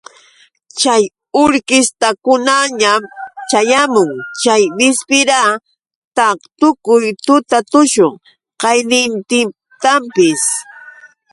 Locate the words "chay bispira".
4.41-5.41